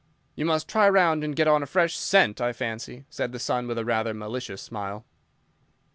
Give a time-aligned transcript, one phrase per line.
[0.33, 3.67] "You must try round and get on a fresh scent, I fancy," said the son
[3.67, 5.05] with a rather malicious smile.